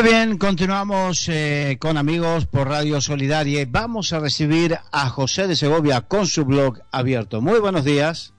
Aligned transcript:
Muy 0.00 0.12
bien, 0.12 0.38
continuamos 0.38 1.28
eh, 1.28 1.76
con 1.78 1.98
amigos 1.98 2.46
por 2.46 2.68
Radio 2.68 3.02
Solidaria. 3.02 3.66
Vamos 3.68 4.14
a 4.14 4.20
recibir 4.20 4.78
a 4.92 5.10
José 5.10 5.46
de 5.46 5.56
Segovia 5.56 6.00
con 6.00 6.26
su 6.26 6.46
blog 6.46 6.78
abierto. 6.90 7.42
Muy 7.42 7.60
buenos 7.60 7.84
días. 7.84 8.32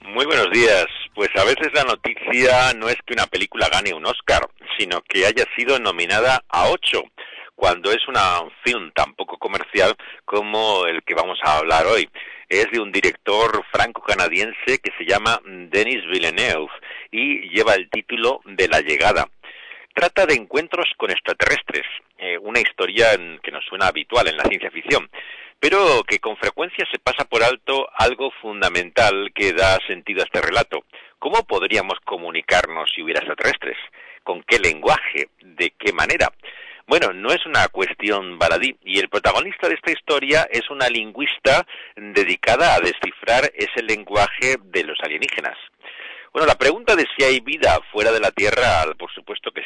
Muy 0.00 0.24
buenos 0.24 0.50
días. 0.50 0.86
Pues 1.14 1.28
a 1.36 1.44
veces 1.44 1.68
la 1.74 1.84
noticia 1.84 2.72
no 2.74 2.88
es 2.88 2.96
que 3.06 3.12
una 3.12 3.26
película 3.26 3.68
gane 3.70 3.94
un 3.94 4.04
Oscar, 4.04 4.48
sino 4.76 5.00
que 5.02 5.24
haya 5.24 5.44
sido 5.56 5.78
nominada 5.78 6.42
a 6.48 6.68
ocho, 6.68 7.04
cuando 7.54 7.92
es 7.92 8.08
una, 8.08 8.40
un 8.40 8.50
film 8.64 8.90
tan 8.96 9.14
poco 9.14 9.38
comercial 9.38 9.94
como 10.24 10.86
el 10.86 11.04
que 11.04 11.14
vamos 11.14 11.38
a 11.44 11.58
hablar 11.58 11.86
hoy. 11.86 12.10
Es 12.48 12.66
de 12.72 12.80
un 12.80 12.90
director 12.90 13.64
franco-canadiense 13.70 14.80
que 14.82 14.90
se 14.98 15.04
llama 15.04 15.40
Denis 15.44 16.04
Villeneuve 16.10 16.72
y 17.12 17.48
lleva 17.50 17.74
el 17.74 17.88
título 17.90 18.40
de 18.44 18.66
La 18.66 18.80
llegada. 18.80 19.28
Trata 19.94 20.26
de 20.26 20.34
encuentros 20.34 20.88
con 20.96 21.12
extraterrestres, 21.12 21.86
eh, 22.18 22.36
una 22.38 22.58
historia 22.58 23.16
que 23.40 23.52
nos 23.52 23.64
suena 23.64 23.86
habitual 23.86 24.26
en 24.26 24.36
la 24.36 24.42
ciencia 24.42 24.68
ficción, 24.72 25.08
pero 25.60 26.02
que 26.02 26.18
con 26.18 26.36
frecuencia 26.36 26.84
se 26.90 26.98
pasa 26.98 27.24
por 27.24 27.44
alto 27.44 27.88
algo 27.96 28.32
fundamental 28.42 29.30
que 29.32 29.52
da 29.52 29.78
sentido 29.86 30.22
a 30.22 30.24
este 30.24 30.40
relato. 30.40 30.84
¿Cómo 31.20 31.44
podríamos 31.44 32.00
comunicarnos 32.04 32.90
si 32.92 33.02
hubiera 33.02 33.20
extraterrestres? 33.20 33.78
¿Con 34.24 34.42
qué 34.42 34.58
lenguaje? 34.58 35.28
¿De 35.40 35.70
qué 35.78 35.92
manera? 35.92 36.32
Bueno, 36.88 37.12
no 37.12 37.30
es 37.30 37.46
una 37.46 37.68
cuestión 37.68 38.36
baladí 38.36 38.76
y 38.82 38.98
el 38.98 39.08
protagonista 39.08 39.68
de 39.68 39.76
esta 39.76 39.92
historia 39.92 40.48
es 40.50 40.68
una 40.70 40.88
lingüista 40.88 41.64
dedicada 41.96 42.74
a 42.74 42.80
descifrar 42.80 43.50
ese 43.54 43.80
lenguaje 43.82 44.56
de 44.60 44.82
los 44.82 44.98
alienígenas. 45.02 45.56
Bueno, 46.34 46.48
la 46.48 46.58
pregunta 46.58 46.96
de 46.96 47.06
si 47.16 47.22
hay 47.22 47.38
vida 47.38 47.78
fuera 47.92 48.10
de 48.10 48.18
la 48.18 48.32
Tierra, 48.32 48.84
por 48.98 49.08
supuesto 49.14 49.52
que 49.52 49.62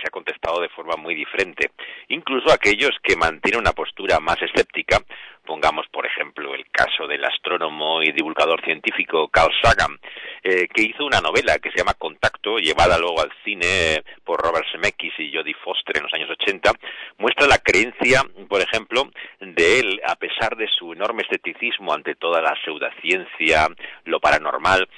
de 0.60 0.68
forma 0.68 0.96
muy 0.96 1.14
diferente. 1.14 1.70
Incluso 2.08 2.52
aquellos 2.52 2.90
que 3.02 3.16
mantienen 3.16 3.60
una 3.60 3.72
postura 3.72 4.20
más 4.20 4.40
escéptica, 4.42 5.00
pongamos 5.44 5.86
por 5.90 6.04
ejemplo 6.04 6.54
el 6.54 6.66
caso 6.70 7.06
del 7.06 7.24
astrónomo 7.24 8.02
y 8.02 8.12
divulgador 8.12 8.62
científico 8.64 9.28
Carl 9.28 9.50
Sagan, 9.62 9.98
eh, 10.42 10.68
que 10.68 10.82
hizo 10.82 11.06
una 11.06 11.20
novela 11.20 11.58
que 11.58 11.70
se 11.70 11.78
llama 11.78 11.94
Contacto, 11.94 12.58
llevada 12.58 12.98
luego 12.98 13.22
al 13.22 13.32
cine 13.44 14.02
por 14.24 14.40
Robert 14.40 14.66
Zemeckis 14.70 15.14
y 15.18 15.34
Jodie 15.34 15.54
Foster 15.64 15.96
en 15.96 16.02
los 16.02 16.12
años 16.12 16.30
80, 16.30 16.72
muestra 17.16 17.46
la 17.46 17.58
creencia, 17.58 18.22
por 18.48 18.60
ejemplo, 18.60 19.10
de 19.40 19.80
él, 19.80 20.00
a 20.06 20.16
pesar 20.16 20.56
de 20.56 20.68
su 20.68 20.92
enorme 20.92 21.22
escepticismo 21.22 21.94
ante 21.94 22.14
toda 22.14 22.42
la 22.42 22.54
pseudociencia, 22.62 23.68
lo 24.04 24.20
paranormal, 24.20 24.88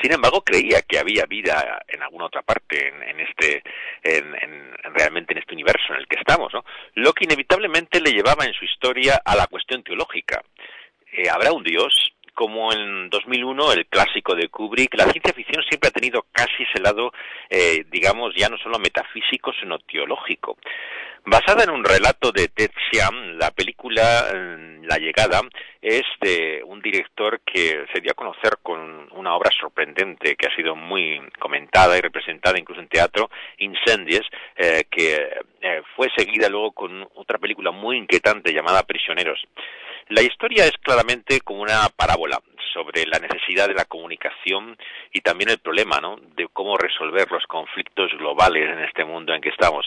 sin 0.00 0.12
embargo, 0.12 0.42
creía 0.42 0.82
que 0.82 0.98
había 0.98 1.24
vida 1.26 1.82
en 1.88 2.02
alguna 2.02 2.26
otra 2.26 2.42
parte, 2.42 2.88
en, 2.88 3.20
este, 3.20 3.62
en, 4.02 4.74
realmente 4.94 5.32
en 5.32 5.38
este 5.38 5.54
universo 5.54 5.92
en 5.92 6.00
el 6.00 6.08
que 6.08 6.16
estamos, 6.18 6.52
¿no? 6.52 6.64
Lo 6.94 7.12
que 7.12 7.24
inevitablemente 7.24 8.00
le 8.00 8.12
llevaba 8.12 8.44
en 8.44 8.52
su 8.52 8.64
historia 8.64 9.20
a 9.24 9.36
la 9.36 9.46
cuestión 9.46 9.82
teológica. 9.82 10.42
Eh, 11.12 11.28
¿Habrá 11.28 11.52
un 11.52 11.64
Dios? 11.64 12.12
Como 12.36 12.70
en 12.70 13.08
2001 13.08 13.72
el 13.72 13.86
clásico 13.86 14.34
de 14.34 14.48
Kubrick, 14.48 14.94
la 14.94 15.10
ciencia 15.10 15.32
ficción 15.32 15.64
siempre 15.64 15.88
ha 15.88 15.90
tenido 15.90 16.26
casi 16.30 16.64
ese 16.64 16.82
lado, 16.82 17.10
eh, 17.48 17.84
digamos, 17.90 18.34
ya 18.36 18.50
no 18.50 18.58
solo 18.58 18.78
metafísico, 18.78 19.52
sino 19.58 19.78
teológico. 19.78 20.58
Basada 21.24 21.64
en 21.64 21.70
un 21.70 21.82
relato 21.82 22.30
de 22.30 22.48
Ted 22.48 22.70
Chiang, 22.90 23.38
la 23.38 23.50
película 23.50 24.26
mm, 24.32 24.84
La 24.84 24.98
llegada 24.98 25.40
es 25.82 26.04
de 26.20 26.62
un 26.64 26.80
director 26.80 27.40
que 27.40 27.86
se 27.92 28.00
dio 28.00 28.12
a 28.12 28.14
conocer 28.14 28.58
con 28.62 29.08
una 29.12 29.34
obra 29.34 29.50
sorprendente 29.58 30.36
que 30.36 30.46
ha 30.46 30.54
sido 30.54 30.76
muy 30.76 31.20
comentada 31.40 31.96
y 31.96 32.00
representada 32.00 32.58
incluso 32.58 32.80
en 32.80 32.88
teatro, 32.88 33.30
Incendies, 33.58 34.22
eh, 34.56 34.84
que 34.90 35.14
eh, 35.62 35.82
fue 35.96 36.08
seguida 36.16 36.48
luego 36.48 36.72
con 36.72 37.08
otra 37.14 37.38
película 37.38 37.72
muy 37.72 37.96
inquietante 37.96 38.52
llamada 38.52 38.84
Prisioneros. 38.84 39.40
La 40.08 40.22
historia 40.22 40.66
es 40.66 40.72
claramente 40.82 41.40
como 41.40 41.62
una 41.62 41.88
parábola 41.88 42.40
sobre 42.72 43.06
la 43.06 43.18
necesidad 43.18 43.66
de 43.66 43.74
la 43.74 43.86
comunicación 43.86 44.78
y 45.12 45.20
también 45.20 45.50
el 45.50 45.58
problema, 45.58 46.00
¿no? 46.00 46.16
De 46.36 46.46
cómo 46.52 46.76
resolver 46.76 47.28
los 47.32 47.44
conflictos 47.48 48.12
globales 48.16 48.70
en 48.70 48.84
este 48.84 49.04
mundo 49.04 49.34
en 49.34 49.40
que 49.40 49.48
estamos. 49.48 49.84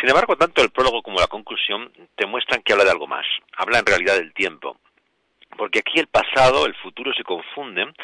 Sin 0.00 0.08
embargo, 0.08 0.34
tanto 0.34 0.62
el 0.62 0.70
prólogo 0.70 1.00
como 1.02 1.20
la 1.20 1.28
conclusión 1.28 1.92
te 2.16 2.26
muestran 2.26 2.62
que 2.62 2.72
habla 2.72 2.84
de 2.84 2.90
algo 2.90 3.06
más. 3.06 3.24
Habla 3.56 3.78
en 3.78 3.86
realidad 3.86 4.16
del 4.16 4.34
tiempo. 4.34 4.78
Porque 5.56 5.78
aquí 5.78 6.00
el 6.00 6.08
pasado, 6.08 6.66
el 6.66 6.74
futuro 6.74 7.12
se 7.14 7.22
confunden 7.22 7.94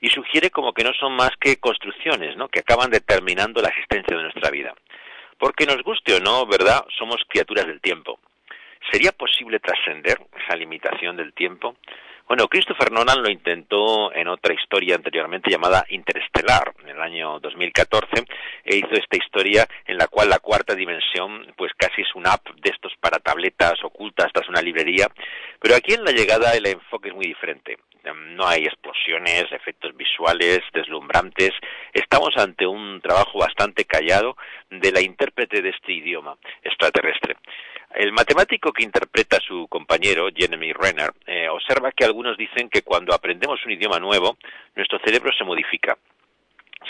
y 0.00 0.08
sugiere 0.08 0.50
como 0.50 0.72
que 0.72 0.84
no 0.84 0.94
son 0.94 1.12
más 1.12 1.32
que 1.38 1.58
construcciones, 1.58 2.38
¿no? 2.38 2.48
Que 2.48 2.60
acaban 2.60 2.90
determinando 2.90 3.60
la 3.60 3.68
existencia 3.68 4.16
de 4.16 4.22
nuestra 4.22 4.50
vida. 4.50 4.72
Porque 5.36 5.66
nos 5.66 5.82
guste 5.82 6.14
o 6.14 6.20
no, 6.20 6.46
¿verdad? 6.46 6.86
Somos 6.96 7.22
criaturas 7.28 7.66
del 7.66 7.82
tiempo. 7.82 8.18
¿Sería 8.90 9.12
posible 9.12 9.60
trascender 9.60 10.18
esa 10.44 10.56
limitación 10.56 11.16
del 11.16 11.32
tiempo? 11.32 11.76
Bueno, 12.28 12.48
Christopher 12.48 12.90
Nolan 12.90 13.22
lo 13.22 13.30
intentó 13.30 14.12
en 14.14 14.28
otra 14.28 14.54
historia 14.54 14.94
anteriormente 14.94 15.50
llamada 15.50 15.84
Interestelar, 15.90 16.72
en 16.82 16.90
el 16.90 17.00
año 17.00 17.40
2014, 17.40 18.24
e 18.64 18.76
hizo 18.76 18.92
esta 18.92 19.16
historia 19.16 19.66
en 19.86 19.98
la 19.98 20.06
cual 20.06 20.30
la 20.30 20.38
cuarta 20.38 20.74
dimensión, 20.74 21.52
pues 21.56 21.72
casi 21.76 22.00
es 22.02 22.14
una 22.14 22.32
app 22.32 22.48
de 22.56 22.70
estos 22.70 22.92
para 23.00 23.18
tabletas 23.18 23.74
ocultas 23.84 24.32
tras 24.32 24.48
una 24.48 24.62
librería, 24.62 25.08
pero 25.60 25.74
aquí 25.74 25.94
en 25.94 26.04
la 26.04 26.12
llegada 26.12 26.54
el 26.54 26.66
enfoque 26.66 27.08
es 27.08 27.14
muy 27.14 27.26
diferente. 27.26 27.76
No 28.34 28.46
hay 28.46 28.64
explosiones, 28.64 29.44
efectos 29.52 29.96
visuales 29.96 30.60
deslumbrantes. 30.72 31.50
Estamos 31.92 32.36
ante 32.36 32.66
un 32.66 33.00
trabajo 33.00 33.38
bastante 33.38 33.84
callado 33.84 34.36
de 34.70 34.90
la 34.90 35.00
intérprete 35.00 35.62
de 35.62 35.68
este 35.68 35.92
idioma 35.92 36.36
extraterrestre. 36.64 37.36
El 37.94 38.12
matemático 38.12 38.72
que 38.72 38.84
interpreta 38.84 39.36
a 39.36 39.40
su 39.40 39.68
compañero, 39.68 40.28
Jeremy 40.34 40.72
Renner, 40.72 41.12
eh, 41.26 41.48
observa 41.48 41.92
que 41.92 42.04
algunos 42.04 42.38
dicen 42.38 42.70
que 42.70 42.82
cuando 42.82 43.14
aprendemos 43.14 43.64
un 43.66 43.72
idioma 43.72 43.98
nuevo, 43.98 44.38
nuestro 44.74 44.98
cerebro 45.04 45.30
se 45.36 45.44
modifica. 45.44 45.98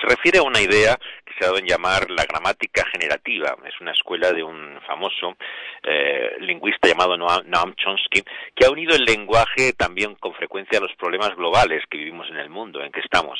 Se 0.00 0.06
refiere 0.06 0.38
a 0.38 0.42
una 0.42 0.60
idea 0.60 0.96
que 1.24 1.34
se 1.34 1.44
ha 1.44 1.48
dado 1.48 1.58
en 1.58 1.66
llamar 1.66 2.08
la 2.08 2.24
gramática 2.24 2.84
generativa. 2.92 3.56
Es 3.66 3.80
una 3.80 3.92
escuela 3.92 4.32
de 4.32 4.42
un 4.42 4.80
famoso 4.86 5.36
eh, 5.82 6.36
lingüista 6.40 6.88
llamado 6.88 7.16
Noam 7.16 7.74
Chomsky, 7.74 8.22
que 8.54 8.64
ha 8.64 8.70
unido 8.70 8.94
el 8.94 9.04
lenguaje 9.04 9.72
también 9.72 10.14
con 10.14 10.34
frecuencia 10.34 10.78
a 10.78 10.82
los 10.82 10.94
problemas 10.94 11.34
globales 11.36 11.82
que 11.90 11.98
vivimos 11.98 12.28
en 12.30 12.38
el 12.38 12.48
mundo 12.48 12.82
en 12.82 12.92
que 12.92 13.00
estamos. 13.00 13.38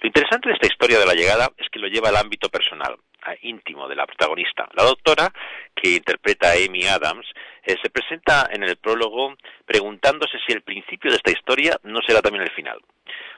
Lo 0.00 0.06
interesante 0.06 0.50
de 0.50 0.54
esta 0.54 0.68
historia 0.68 0.98
de 0.98 1.06
la 1.06 1.14
llegada 1.14 1.50
es 1.56 1.68
que 1.70 1.80
lo 1.80 1.88
lleva 1.88 2.10
al 2.10 2.16
ámbito 2.16 2.48
personal 2.50 2.96
íntimo 3.42 3.88
de 3.88 3.96
la 3.96 4.06
protagonista. 4.06 4.68
La 4.74 4.84
doctora, 4.84 5.32
que 5.74 5.90
interpreta 5.90 6.50
a 6.50 6.54
Amy 6.54 6.86
Adams, 6.86 7.26
eh, 7.62 7.76
se 7.82 7.90
presenta 7.90 8.48
en 8.50 8.62
el 8.62 8.76
prólogo 8.76 9.34
preguntándose 9.64 10.38
si 10.46 10.52
el 10.52 10.62
principio 10.62 11.10
de 11.10 11.16
esta 11.16 11.30
historia 11.30 11.78
no 11.82 12.00
será 12.06 12.22
también 12.22 12.44
el 12.44 12.52
final. 12.52 12.80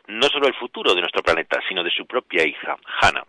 No 0.07 0.29
solo 0.29 0.47
el 0.47 0.55
futuro 0.55 0.95
de 0.95 1.01
nuestro 1.01 1.23
planeta, 1.23 1.61
sino 1.69 1.83
de 1.83 1.91
su 1.91 2.07
propia 2.07 2.47
hija, 2.47 2.77
Hannah. 3.01 3.25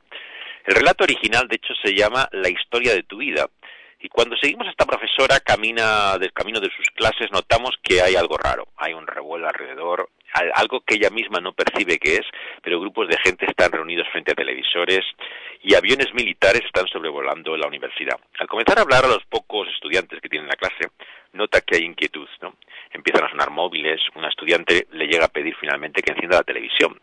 El 0.66 0.75
relato 0.75 1.03
original, 1.03 1.47
de 1.47 1.56
hecho, 1.56 1.73
se 1.84 1.95
llama 1.95 2.29
La 2.31 2.50
historia 2.50 2.94
de 2.94 3.03
tu 3.03 3.17
vida. 3.17 3.47
Y 4.00 4.09
cuando 4.09 4.35
seguimos 4.38 4.67
a 4.67 4.72
esta 4.72 4.85
profesora 4.85 5.40
camina 5.40 6.17
del 6.17 6.34
camino 6.34 6.59
de 6.59 6.72
sus 6.75 6.88
clases, 6.95 7.31
notamos 7.31 7.78
que 7.84 8.01
hay 8.01 8.16
algo 8.16 8.38
raro. 8.38 8.67
Hay 8.78 8.94
un 8.94 9.06
revuelo 9.06 9.47
alrededor, 9.47 10.09
algo 10.56 10.81
que 10.81 10.95
ella 10.95 11.09
misma 11.09 11.40
no 11.40 11.53
percibe 11.53 12.00
que 12.00 12.16
es, 12.16 12.25
pero 12.63 12.79
grupos 12.79 13.07
de 13.09 13.17
gente 13.23 13.45
están 13.45 13.72
reunidos 13.72 14.07
frente 14.11 14.31
a 14.31 14.35
televisores 14.35 15.01
y 15.63 15.75
aviones 15.75 16.13
militares 16.13 16.63
están 16.66 16.87
sobrevolando 16.87 17.55
la 17.55 17.67
universidad. 17.67 18.19
Al 18.40 18.47
comenzar 18.47 18.79
a 18.79 18.81
hablar 18.81 19.05
a 19.05 19.09
los 19.09 19.23
pocos 19.25 19.67
estudiantes 19.67 20.19
que 20.19 20.29
tienen 20.29 20.49
la 20.49 20.55
clase, 20.55 20.90
nota 21.34 21.61
que 21.61 21.78
hay 21.78 21.84
inquietud, 21.84 22.28
¿no? 22.41 22.55
Empiezan 22.91 23.25
a 23.25 23.29
sonar 23.29 23.52
móviles, 23.52 24.02
una 24.16 24.29
estudiante 24.29 24.87
le 24.91 25.05
llega 25.05 25.25
a 25.25 25.31
pedir 25.31 25.55
finalmente 25.59 26.02
que 26.02 26.11
encienda 26.11 26.37
la 26.37 26.43
televisión. 26.43 26.99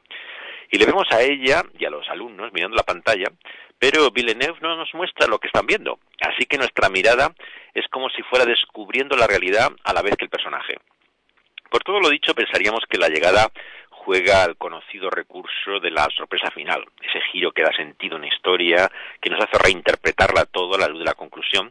Y 0.70 0.78
le 0.78 0.87
vemos 0.87 1.06
a 1.10 1.22
ella 1.22 1.62
y 1.78 1.84
a 1.84 1.90
los 1.90 2.08
alumnos 2.08 2.52
mirando 2.52 2.76
la 2.76 2.82
pantalla, 2.82 3.26
pero 3.78 4.10
Villeneuve 4.10 4.58
no 4.60 4.76
nos 4.76 4.93
muestra 4.93 5.28
lo 5.28 5.38
que 5.38 5.46
están 5.46 5.66
viendo. 5.66 5.99
Así 6.20 6.44
que 6.46 6.58
nuestra 6.58 6.88
mirada 6.88 7.32
es 7.75 7.87
como 7.88 8.10
si 8.10 8.22
fuera 8.22 8.44
descubriendo 8.44 9.16
la 9.16 9.26
realidad 9.26 9.70
a 9.84 9.93
la 9.94 10.02
vez 10.02 10.16
que 10.16 10.25
el 10.25 10.31
personaje. 10.31 10.75
Por 11.70 11.82
todo 11.84 12.00
lo 12.00 12.10
dicho, 12.10 12.34
pensaríamos 12.34 12.84
que 12.88 12.99
la 12.99 13.08
llegada 13.08 13.50
juega 14.08 14.43
al 14.43 14.56
conocido 14.56 15.10
recurso 15.10 15.81
de 15.82 15.90
la 15.90 16.08
sorpresa 16.16 16.50
final, 16.50 16.82
ese 17.02 17.20
giro 17.31 17.52
que 17.52 17.60
da 17.60 17.70
sentido 17.76 18.14
a 18.14 18.19
una 18.19 18.26
historia, 18.26 18.90
que 19.20 19.28
nos 19.28 19.38
hace 19.38 19.62
reinterpretarla 19.62 20.46
todo 20.46 20.76
a 20.76 20.78
la 20.78 20.88
luz 20.88 21.00
de 21.00 21.05
la 21.05 21.12
conclusión. 21.12 21.70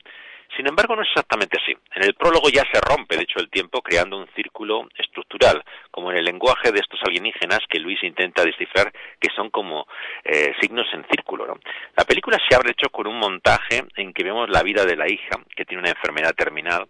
Sin 0.55 0.67
embargo, 0.67 0.95
no 0.95 1.01
es 1.01 1.07
exactamente 1.07 1.57
así. 1.59 1.75
En 1.95 2.03
el 2.03 2.13
prólogo 2.13 2.49
ya 2.49 2.61
se 2.71 2.79
rompe, 2.79 3.17
de 3.17 3.23
hecho, 3.23 3.39
el 3.39 3.49
tiempo 3.49 3.81
creando 3.81 4.19
un 4.19 4.27
círculo 4.35 4.87
estructural, 4.95 5.63
como 5.89 6.11
en 6.11 6.17
el 6.17 6.25
lenguaje 6.25 6.71
de 6.71 6.79
estos 6.79 6.99
alienígenas 7.01 7.61
que 7.67 7.79
Luis 7.79 8.03
intenta 8.03 8.45
descifrar, 8.45 8.93
que 9.19 9.29
son 9.35 9.49
como 9.49 9.87
eh, 10.23 10.53
signos 10.61 10.85
en 10.93 11.05
círculo. 11.09 11.57
La 11.95 12.05
película 12.05 12.37
se 12.47 12.55
abre, 12.55 12.69
hecho, 12.69 12.91
con 12.91 13.07
un 13.07 13.17
montaje 13.17 13.83
en 13.95 14.13
que 14.13 14.23
vemos 14.23 14.47
la 14.47 14.61
vida 14.61 14.85
de 14.85 14.95
la 14.95 15.11
hija, 15.11 15.41
que 15.55 15.65
tiene 15.65 15.81
una 15.81 15.91
enfermedad 15.91 16.35
terminal, 16.35 16.85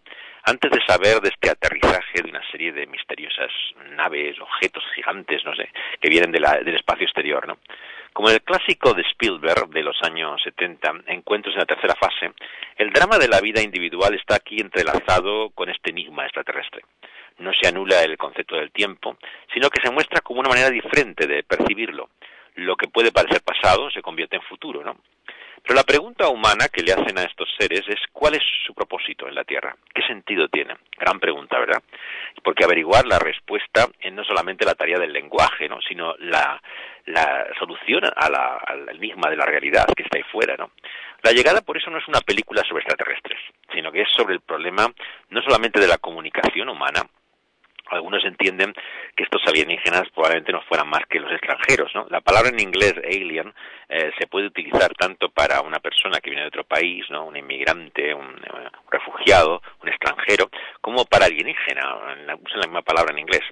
antes 0.47 0.71
de 0.71 0.79
saber 0.85 1.19
de 1.19 1.27
este 1.27 1.49
aterrizaje 1.49 2.21
de 2.23 2.29
una 2.29 2.41
serie 2.49 2.71
de 2.71 2.88
misteriosas 2.88 3.51
naves, 3.97 4.39
objetos 4.39 4.81
gigantes, 4.95 5.44
no 5.44 5.53
sé, 5.53 5.69
que 5.99 6.07
vienen 6.07 6.31
del 6.31 6.73
espacio 6.73 7.03
exterior, 7.03 7.45
¿no? 7.45 7.57
Como 8.13 8.29
el 8.29 8.41
clásico 8.41 8.94
de 8.94 9.01
Spielberg 9.01 9.67
de 9.71 9.83
los 9.83 10.01
años 10.03 10.41
70, 10.41 11.03
Encuentros 11.07 11.53
en 11.53 11.59
la 11.59 11.65
tercera 11.65 11.95
fase, 11.95 12.31
El 12.77 12.91
drama 12.91 13.17
de 13.17 13.27
la 13.27 13.41
vida 13.41 13.61
individual 13.61 14.13
está 14.13 14.35
aquí 14.35 14.61
entrelazado 14.61 15.49
con 15.49 15.69
este 15.69 15.89
enigma 15.89 16.23
extraterrestre. 16.23 16.83
No 17.39 17.51
se 17.51 17.67
anula 17.67 18.01
el 18.03 18.17
concepto 18.17 18.55
del 18.55 18.71
tiempo, 18.71 19.17
sino 19.53 19.69
que 19.69 19.81
se 19.81 19.91
muestra 19.91 20.21
como 20.21 20.39
una 20.39 20.49
manera 20.49 20.69
diferente 20.69 21.27
de 21.27 21.44
percibirlo. 21.44 22.09
Lo 22.55 22.77
que 22.77 22.88
puede 22.88 23.11
parecer 23.11 23.41
pasado 23.41 23.91
se 23.91 24.01
convierte 24.01 24.38
en 24.38 24.41
futuro, 24.44 24.81
¿no? 24.81 24.95
Pero 25.63 25.75
la 25.75 25.83
pregunta 25.83 26.30
humana 26.30 26.69
que 26.69 26.81
le 26.81 26.94
hacen 26.94 27.18
a 27.18 27.24
estos 27.24 27.50
seres 27.57 27.83
es 27.88 28.00
¿cuál 28.12 28.36
es 28.36 28.44
su 28.65 28.74
propósito 28.74 29.27
en 29.27 29.36
la 29.36 29.44
Tierra? 29.44 29.75
¿Qué 29.94 30.01
sentido 30.04 30.48
tiene? 30.48 30.75
Gran 30.98 31.19
pregunta, 31.19 31.59
¿verdad? 31.59 31.81
Porque 32.44 32.63
averiguar 32.63 33.06
la 33.06 33.19
respuesta 33.19 33.88
es 34.00 34.13
no 34.13 34.24
solamente 34.24 34.65
la 34.65 34.75
tarea 34.75 34.98
del 34.98 35.12
lenguaje, 35.12 35.68
¿no? 35.68 35.80
sino 35.81 36.15
la, 36.19 36.62
la 37.06 37.48
solución 37.59 38.04
al 38.15 38.89
enigma 38.89 39.30
de 39.30 39.38
la 39.38 39.45
realidad 39.45 39.88
que 39.95 40.04
está 40.04 40.18
ahí 40.18 40.24
fuera, 40.31 40.56
¿no? 40.57 40.71
La 41.24 41.31
llegada 41.31 41.62
por 41.62 41.77
eso 41.77 41.89
no 41.89 41.98
es 41.98 42.07
una 42.07 42.21
película 42.21 42.63
sobre 42.63 42.83
extraterrestres, 42.83 43.39
sino 43.74 43.92
que 43.92 44.01
es 44.01 44.09
sobre 44.15 44.36
el 44.36 44.42
problema 44.42 44.88
no 45.30 45.42
solamente 45.42 45.80
de 45.80 45.88
la 45.88 45.98
comunicación 45.98 46.69
humana, 46.69 47.01
algunos 47.91 48.23
entienden 48.25 48.73
que 49.15 49.23
estos 49.23 49.41
alienígenas 49.47 50.09
probablemente 50.13 50.51
no 50.51 50.61
fueran 50.63 50.89
más 50.89 51.05
que 51.09 51.19
los 51.19 51.31
extranjeros, 51.31 51.91
¿no? 51.95 52.05
La 52.09 52.21
palabra 52.21 52.49
en 52.49 52.59
inglés 52.59 52.95
alien 53.03 53.53
eh, 53.89 54.11
se 54.17 54.27
puede 54.27 54.47
utilizar 54.47 54.93
tanto 54.95 55.29
para 55.29 55.61
una 55.61 55.79
persona 55.79 56.19
que 56.19 56.29
viene 56.29 56.43
de 56.43 56.49
otro 56.49 56.63
país, 56.63 57.05
¿no? 57.09 57.25
Un 57.25 57.37
inmigrante, 57.37 58.13
un, 58.13 58.25
un 58.25 58.71
refugiado, 58.91 59.61
un 59.81 59.89
extranjero, 59.89 60.49
como 60.81 61.05
para 61.05 61.25
alienígena, 61.25 61.95
usan 61.95 62.59
la 62.59 62.67
misma 62.67 62.81
palabra 62.81 63.11
en 63.13 63.19
inglés 63.19 63.43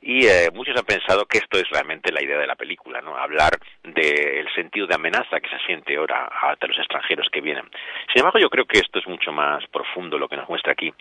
y 0.00 0.26
eh, 0.26 0.50
muchos 0.54 0.76
han 0.76 0.84
pensado 0.84 1.26
que 1.26 1.38
esto 1.38 1.58
es 1.58 1.68
realmente 1.70 2.12
la 2.12 2.22
idea 2.22 2.38
de 2.38 2.46
la 2.46 2.54
película, 2.54 3.00
¿no? 3.00 3.16
Hablar 3.16 3.58
del 3.82 4.46
sentido 4.54 4.86
de 4.86 4.94
amenaza 4.94 5.40
que 5.40 5.48
se 5.48 5.58
siente 5.66 5.96
ahora 5.96 6.30
ante 6.40 6.68
los 6.68 6.78
extranjeros 6.78 7.28
que 7.32 7.40
vienen. 7.40 7.64
Sin 8.12 8.20
embargo, 8.20 8.38
yo 8.38 8.48
creo 8.48 8.64
que 8.64 8.78
esto 8.78 9.00
es 9.00 9.06
mucho 9.08 9.32
más 9.32 9.66
profundo 9.66 10.18
lo 10.18 10.28
que 10.28 10.36
nos 10.36 10.48
muestra 10.48 10.72
aquí. 10.72 10.92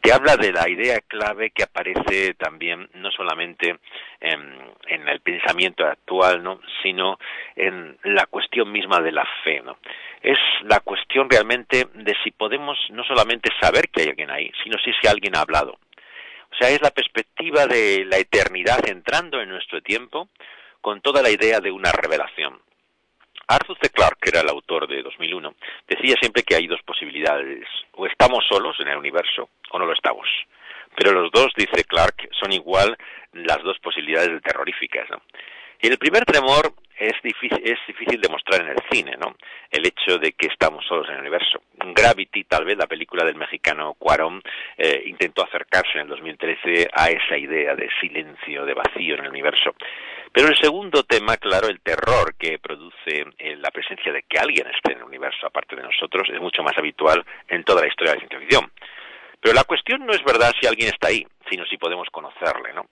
Te 0.00 0.12
habla 0.12 0.36
de 0.36 0.52
la 0.52 0.68
idea 0.68 1.00
clave 1.06 1.50
que 1.50 1.64
aparece 1.64 2.34
también 2.34 2.88
no 2.94 3.10
solamente 3.10 3.76
en, 4.20 5.08
el 5.08 5.20
pensamiento 5.20 5.86
actual, 5.86 6.42
¿no? 6.42 6.60
Sino 6.82 7.18
en 7.56 7.98
la 8.04 8.26
cuestión 8.26 8.72
misma 8.72 9.00
de 9.00 9.12
la 9.12 9.26
fe, 9.44 9.60
¿no? 9.62 9.78
Es 10.22 10.38
la 10.62 10.80
cuestión 10.80 11.28
realmente 11.28 11.86
de 11.92 12.16
si 12.24 12.30
podemos 12.30 12.78
no 12.90 13.04
solamente 13.04 13.50
saber 13.60 13.88
que 13.90 14.02
hay 14.02 14.08
alguien 14.08 14.30
ahí, 14.30 14.50
sino 14.64 14.78
si, 14.78 14.92
si 14.94 15.06
alguien 15.06 15.36
ha 15.36 15.42
hablado 15.42 15.78
o 16.56 16.58
sea, 16.58 16.70
es 16.70 16.80
la 16.80 16.90
perspectiva 16.90 17.66
de 17.66 18.06
la 18.06 18.16
eternidad 18.16 18.88
entrando 18.88 19.42
en 19.42 19.50
nuestro 19.50 19.82
tiempo 19.82 20.30
con 20.80 21.02
toda 21.02 21.20
la 21.20 21.28
idea 21.28 21.60
de 21.60 21.70
una 21.70 21.92
revelación. 21.92 22.58
Arthur 23.46 23.76
C. 23.78 23.90
Clarke, 23.90 24.20
que 24.22 24.30
era 24.30 24.40
el 24.40 24.48
autor 24.48 24.88
de 24.88 25.02
2001, 25.02 25.54
decía 25.86 26.14
siempre 26.18 26.44
que 26.44 26.56
hay 26.56 26.66
dos 26.66 26.80
posibilidades. 26.82 27.68
O 27.92 28.06
estamos 28.06 28.42
solos 28.48 28.74
en 28.80 28.88
el 28.88 28.96
universo 28.96 29.50
o 29.70 29.78
no 29.78 29.84
lo 29.84 29.92
estamos. 29.92 30.26
Pero 30.96 31.12
los 31.12 31.30
dos, 31.30 31.52
dice 31.54 31.84
Clarke, 31.84 32.30
son 32.32 32.52
igual 32.52 32.96
las 33.34 33.62
dos 33.62 33.78
posibilidades 33.80 34.42
terroríficas. 34.42 35.10
¿no? 35.10 35.20
Y 35.80 35.88
el 35.88 35.98
primer 35.98 36.24
temor 36.24 36.74
es 36.98 37.12
difícil, 37.22 37.60
es 37.62 37.78
difícil 37.86 38.20
demostrar 38.20 38.62
en 38.62 38.68
el 38.68 38.78
cine, 38.90 39.16
¿no? 39.18 39.36
El 39.70 39.86
hecho 39.86 40.18
de 40.18 40.32
que 40.32 40.46
estamos 40.46 40.84
solos 40.86 41.06
en 41.08 41.16
el 41.16 41.20
universo. 41.20 41.60
Gravity, 41.74 42.44
tal 42.44 42.64
vez, 42.64 42.78
la 42.78 42.86
película 42.86 43.24
del 43.24 43.36
mexicano 43.36 43.94
Cuarón, 43.94 44.42
eh, 44.78 45.02
intentó 45.06 45.44
acercarse 45.44 45.92
en 45.94 46.02
el 46.02 46.08
2013 46.08 46.88
a 46.92 47.10
esa 47.10 47.36
idea 47.36 47.74
de 47.74 47.88
silencio, 48.00 48.64
de 48.64 48.74
vacío 48.74 49.14
en 49.14 49.24
el 49.24 49.30
universo. 49.30 49.74
Pero 50.32 50.48
el 50.48 50.56
segundo 50.56 51.02
tema, 51.04 51.36
claro, 51.36 51.68
el 51.68 51.80
terror 51.80 52.34
que 52.38 52.58
produce 52.58 53.26
eh, 53.38 53.56
la 53.56 53.70
presencia 53.70 54.12
de 54.12 54.22
que 54.22 54.38
alguien 54.38 54.66
esté 54.68 54.92
en 54.92 54.98
el 54.98 55.04
universo 55.04 55.46
aparte 55.46 55.76
de 55.76 55.82
nosotros, 55.82 56.28
es 56.32 56.40
mucho 56.40 56.62
más 56.62 56.76
habitual 56.78 57.24
en 57.48 57.62
toda 57.64 57.82
la 57.82 57.88
historia 57.88 58.12
de 58.12 58.16
la 58.16 58.20
ciencia 58.20 58.40
ficción. 58.40 58.72
Pero 59.40 59.54
la 59.54 59.64
cuestión 59.64 60.04
no 60.06 60.12
es 60.12 60.24
verdad 60.24 60.52
si 60.58 60.66
alguien 60.66 60.88
está 60.88 61.08
ahí, 61.08 61.26
sino 61.50 61.64
si 61.66 61.76
podemos 61.76 62.08
conocerle, 62.10 62.72
¿no? 62.72 62.86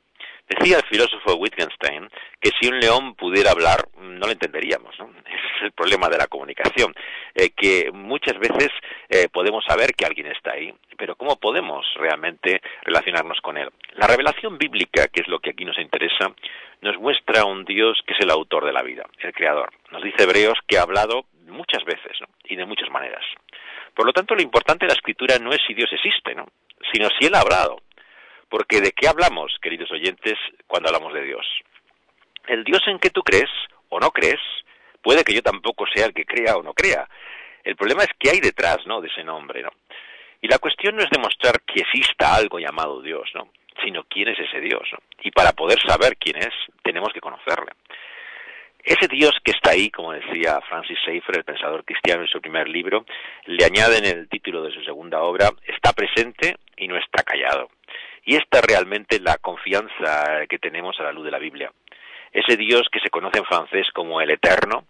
Decía 0.49 0.76
el 0.76 0.85
filósofo 0.85 1.37
Wittgenstein 1.37 2.08
que 2.41 2.50
si 2.61 2.69
un 2.69 2.79
león 2.79 3.14
pudiera 3.14 3.50
hablar, 3.50 3.88
no 3.99 4.26
lo 4.26 4.32
entenderíamos. 4.32 4.99
¿no? 4.99 5.11
Es 5.56 5.62
el 5.62 5.73
problema 5.73 6.08
de 6.08 6.19
la 6.19 6.26
comunicación, 6.26 6.93
eh, 7.35 7.50
que 7.50 7.91
muchas 7.93 8.38
veces 8.38 8.70
eh, 9.08 9.29
podemos 9.32 9.64
saber 9.64 9.94
que 9.94 10.05
alguien 10.05 10.26
está 10.26 10.52
ahí, 10.52 10.75
pero 10.99 11.14
¿cómo 11.14 11.37
podemos 11.37 11.87
realmente 11.96 12.61
relacionarnos 12.82 13.41
con 13.41 13.56
él? 13.56 13.70
La 13.94 14.08
revelación 14.08 14.58
bíblica, 14.58 15.06
que 15.08 15.20
es 15.23 15.29
lo 15.29 15.38
que 15.38 15.50
aquí 15.50 15.64
nos 15.64 15.79
interesa, 15.79 16.35
nos 16.82 16.99
muestra 16.99 17.43
a 17.43 17.44
un 17.44 17.64
Dios 17.64 18.02
que 18.06 18.14
es 18.14 18.20
el 18.20 18.31
autor 18.31 18.67
de 18.67 18.73
la 18.73 18.82
vida, 18.82 19.05
el 19.20 19.32
creador. 19.32 19.70
Nos 19.93 20.02
dice 20.02 20.25
Hebreos 20.25 20.58
que 20.67 20.76
ha 20.76 20.82
hablado 20.82 21.25
muchas 21.46 21.85
veces 21.85 22.19
y 22.44 22.56
de 22.56 22.67
muchas 22.67 22.91
maneras. 22.91 23.25
Por 23.94 24.06
lo 24.06 24.12
tanto, 24.12 24.35
lo 24.35 24.43
importante 24.43 24.87
de 24.87 24.91
la 24.91 24.96
escritura 24.96 25.38
no 25.38 25.50
es 25.50 25.61
si 25.67 25.73
Dios 25.73 25.91
existe, 25.93 26.35
¿no? 26.35 26.46
sino 26.93 27.08
si 27.19 27.26
Él 27.26 27.35
ha 27.35 27.41
hablado. 27.41 27.81
Porque 28.55 28.81
¿de 28.81 28.93
qué 28.93 29.09
hablamos, 29.09 29.59
queridos 29.61 29.91
oyentes, 29.91 30.39
cuando 30.69 30.89
hablamos 30.89 31.12
de 31.12 31.25
Dios? 31.25 31.45
El 32.47 32.62
Dios 32.62 32.83
en 32.87 33.01
que 33.01 33.11
tú 33.11 33.25
crees 33.25 33.51
o 33.89 33.99
no 33.99 34.12
crees, 34.12 34.39
puede 35.03 35.25
que 35.25 35.35
yo 35.35 35.43
tampoco 35.43 35.85
sea 35.93 36.06
el 36.06 36.15
que 36.15 36.25
crea 36.25 36.56
o 36.56 36.62
no 36.62 36.73
crea. 36.73 37.09
El 37.65 37.75
problema 37.75 38.05
es 38.05 38.11
qué 38.17 38.31
hay 38.31 38.39
detrás, 38.39 38.79
¿no? 38.87 39.01
De 39.01 39.09
ese 39.09 39.25
nombre, 39.25 39.61
¿no? 39.61 39.71
Y 40.41 40.47
la 40.47 40.61
cuestión 40.61 40.95
no 40.95 41.03
es 41.03 41.11
demostrar 41.11 41.62
que 41.62 41.81
exista 41.81 42.33
algo 42.33 42.61
llamado 42.61 43.03
Dios, 43.03 43.29
¿no? 43.35 43.49
Sino 43.83 44.05
quién 44.05 44.29
es 44.29 44.39
ese 44.39 44.61
Dios. 44.61 44.89
Y 45.23 45.33
para 45.33 45.51
poder 45.51 45.81
saber 45.81 46.17
quién 46.17 46.37
es, 46.37 46.55
tenemos 46.85 47.12
que 47.12 47.21
conocerle. 47.21 47.73
Ese 48.85 49.09
Dios 49.09 49.33
que 49.43 49.51
está 49.51 49.71
ahí, 49.71 49.91
como 49.91 50.12
decía 50.12 50.61
Francis 50.69 50.99
Schaeffer, 51.01 51.39
el 51.39 51.45
pensador 51.45 51.85
cristiano 51.85 52.23
en 52.23 52.29
su 52.29 52.41
primer 52.41 52.69
libro, 52.69 53.05
le 53.47 53.65
añade 53.65 53.99
en 53.99 54.05
el 54.05 54.29
título 54.29 54.62
de 54.62 54.71
su 54.71 54.81
segunda 54.85 55.23
obra, 55.23 55.51
está 55.67 55.93
presente 55.93 56.55
y 56.77 56.87
no 56.87 56.97
está 56.97 57.25
callado. 57.25 57.69
Y 58.25 58.37
esta 58.37 58.59
es 58.59 58.65
realmente 58.65 59.21
la 59.21 59.37
confianza 59.38 60.47
que 60.49 60.59
tenemos 60.59 60.99
a 60.99 61.05
la 61.05 61.12
luz 61.12 61.25
de 61.25 61.31
la 61.31 61.38
Biblia. 61.38 61.71
Ese 62.32 62.56
Dios 62.56 62.88
que 62.91 63.00
se 63.00 63.11
conoce 63.11 63.38
en 63.38 63.44
francés 63.44 63.87
como 63.94 64.21
el 64.21 64.31
Eterno, 64.31 64.87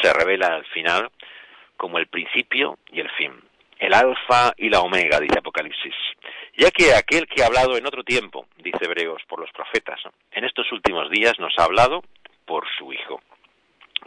se 0.00 0.12
revela 0.12 0.48
al 0.48 0.64
final 0.66 1.10
como 1.76 1.98
el 1.98 2.06
principio 2.06 2.78
y 2.90 3.00
el 3.00 3.10
fin, 3.10 3.32
el 3.78 3.92
alfa 3.92 4.54
y 4.56 4.70
la 4.70 4.80
omega, 4.80 5.20
dice 5.20 5.38
Apocalipsis. 5.38 5.94
Ya 6.56 6.70
que 6.70 6.94
aquel 6.94 7.26
que 7.26 7.42
ha 7.42 7.46
hablado 7.46 7.76
en 7.76 7.86
otro 7.86 8.02
tiempo, 8.02 8.46
dice 8.58 8.78
Hebreos, 8.82 9.22
por 9.28 9.40
los 9.40 9.50
profetas, 9.52 10.00
en 10.32 10.44
estos 10.44 10.70
últimos 10.72 11.10
días 11.10 11.38
nos 11.38 11.52
ha 11.58 11.64
hablado 11.64 12.02
por 12.46 12.66
su 12.78 12.92
Hijo. 12.92 13.20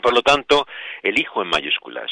Por 0.01 0.13
lo 0.13 0.21
tanto, 0.21 0.65
el 1.03 1.19
Hijo 1.19 1.41
en 1.41 1.49
mayúsculas, 1.49 2.09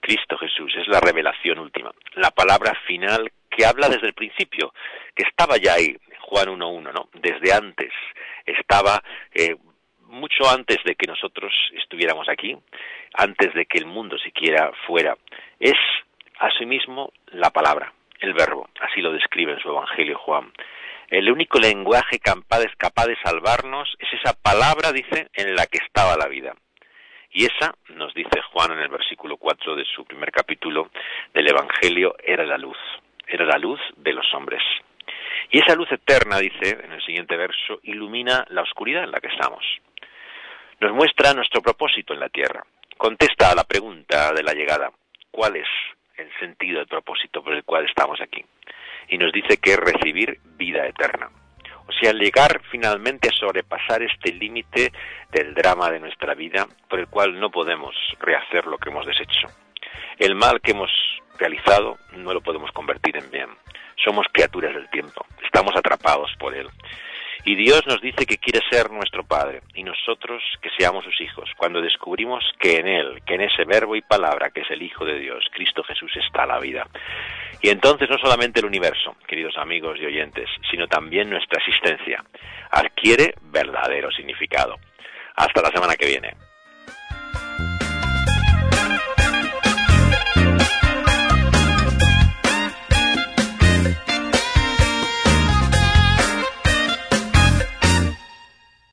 Cristo 0.00 0.36
Jesús, 0.38 0.72
es 0.76 0.86
la 0.86 1.00
revelación 1.00 1.58
última, 1.58 1.90
la 2.14 2.30
palabra 2.30 2.74
final 2.86 3.32
que 3.50 3.64
habla 3.64 3.88
desde 3.88 4.06
el 4.08 4.14
principio, 4.14 4.72
que 5.14 5.24
estaba 5.24 5.56
ya 5.56 5.74
ahí, 5.74 5.96
Juan 6.30 6.46
1.1, 6.46 6.92
¿no? 6.92 7.08
Desde 7.14 7.52
antes, 7.52 7.92
estaba 8.46 9.02
eh, 9.34 9.56
mucho 10.06 10.48
antes 10.48 10.78
de 10.84 10.94
que 10.94 11.08
nosotros 11.08 11.52
estuviéramos 11.72 12.28
aquí, 12.28 12.56
antes 13.14 13.52
de 13.52 13.66
que 13.66 13.78
el 13.78 13.86
mundo 13.86 14.16
siquiera 14.18 14.70
fuera. 14.86 15.16
Es 15.58 15.76
asimismo 16.38 17.12
la 17.32 17.50
palabra, 17.50 17.92
el 18.20 18.32
verbo, 18.32 18.68
así 18.80 19.00
lo 19.00 19.12
describe 19.12 19.52
en 19.54 19.60
su 19.60 19.70
Evangelio 19.70 20.18
Juan. 20.18 20.52
El 21.08 21.28
único 21.32 21.58
lenguaje 21.58 22.20
capaz 22.20 22.60
capaz 22.78 23.06
de 23.08 23.18
salvarnos 23.24 23.96
es 23.98 24.20
esa 24.20 24.32
palabra, 24.40 24.92
dice, 24.92 25.30
en 25.34 25.56
la 25.56 25.66
que 25.66 25.78
estaba 25.78 26.16
la 26.16 26.28
vida. 26.28 26.54
Y 27.32 27.46
esa, 27.46 27.74
nos 27.88 28.14
dice 28.14 28.40
Juan 28.52 28.70
en 28.70 28.78
el 28.78 28.88
versículo 28.88 29.36
4 29.36 29.74
de 29.74 29.84
su 29.84 30.04
primer 30.04 30.30
capítulo 30.30 30.90
del 31.34 31.48
Evangelio, 31.48 32.14
era 32.24 32.44
la 32.44 32.56
luz, 32.56 32.78
era 33.26 33.44
la 33.44 33.58
luz 33.58 33.80
de 33.96 34.12
los 34.12 34.32
hombres. 34.32 34.62
Y 35.50 35.58
esa 35.58 35.74
luz 35.74 35.90
eterna, 35.92 36.38
dice 36.38 36.78
en 36.82 36.92
el 36.92 37.02
siguiente 37.04 37.36
verso, 37.36 37.80
ilumina 37.82 38.44
la 38.50 38.62
oscuridad 38.62 39.04
en 39.04 39.10
la 39.10 39.20
que 39.20 39.28
estamos. 39.28 39.64
Nos 40.80 40.92
muestra 40.92 41.34
nuestro 41.34 41.60
propósito 41.60 42.14
en 42.14 42.20
la 42.20 42.28
tierra. 42.28 42.64
Contesta 42.96 43.50
a 43.50 43.54
la 43.54 43.64
pregunta 43.64 44.32
de 44.32 44.42
la 44.42 44.52
llegada, 44.52 44.90
¿cuál 45.30 45.56
es 45.56 45.68
el 46.16 46.30
sentido 46.38 46.78
del 46.78 46.86
propósito 46.86 47.42
por 47.42 47.54
el 47.54 47.64
cual 47.64 47.86
estamos 47.86 48.20
aquí? 48.20 48.44
Y 49.08 49.18
nos 49.18 49.32
dice 49.32 49.58
que 49.58 49.72
es 49.72 49.78
recibir 49.78 50.38
vida 50.56 50.86
eterna. 50.86 51.30
O 51.86 51.92
sea, 51.92 52.12
llegar 52.12 52.62
finalmente 52.70 53.28
a 53.28 53.32
sobrepasar 53.32 54.02
este 54.02 54.32
límite 54.32 54.92
del 55.32 55.54
drama 55.54 55.90
de 55.90 55.98
nuestra 55.98 56.34
vida 56.34 56.66
por 56.88 57.00
el 57.00 57.08
cual 57.08 57.40
no 57.40 57.50
podemos 57.50 57.96
rehacer 58.20 58.66
lo 58.66 58.78
que 58.78 58.90
hemos 58.90 59.06
deshecho. 59.06 59.48
El 60.16 60.36
mal 60.36 60.60
que 60.60 60.70
hemos 60.70 60.90
realizado 61.38 61.98
no 62.12 62.32
lo 62.32 62.42
podemos 62.42 62.70
convertir 62.72 63.16
en 63.16 63.30
bien. 63.30 63.48
Somos 64.04 64.26
criaturas 64.32 64.74
del 64.74 64.88
tiempo, 64.90 65.26
estamos 65.42 65.74
atrapados 65.76 66.30
por 66.38 66.54
él. 66.54 66.68
Y 67.44 67.54
Dios 67.54 67.86
nos 67.86 68.02
dice 68.02 68.26
que 68.26 68.36
quiere 68.36 68.60
ser 68.70 68.90
nuestro 68.90 69.24
Padre 69.24 69.62
y 69.74 69.82
nosotros 69.82 70.42
que 70.60 70.68
seamos 70.78 71.04
sus 71.04 71.20
hijos, 71.22 71.48
cuando 71.56 71.80
descubrimos 71.80 72.44
que 72.58 72.76
en 72.76 72.86
Él, 72.86 73.22
que 73.24 73.34
en 73.34 73.40
ese 73.40 73.64
verbo 73.64 73.96
y 73.96 74.02
palabra 74.02 74.50
que 74.50 74.60
es 74.60 74.70
el 74.70 74.82
Hijo 74.82 75.06
de 75.06 75.18
Dios, 75.18 75.46
Cristo 75.52 75.82
Jesús, 75.82 76.12
está 76.16 76.44
la 76.44 76.60
vida. 76.60 76.86
Y 77.62 77.70
entonces 77.70 78.10
no 78.10 78.18
solamente 78.18 78.60
el 78.60 78.66
universo, 78.66 79.16
queridos 79.26 79.56
amigos 79.56 79.98
y 80.00 80.04
oyentes, 80.04 80.50
sino 80.70 80.86
también 80.86 81.30
nuestra 81.30 81.62
existencia 81.62 82.22
adquiere 82.70 83.34
verdadero 83.40 84.10
significado. 84.10 84.76
Hasta 85.34 85.62
la 85.62 85.70
semana 85.70 85.96
que 85.96 86.06
viene. 86.06 86.49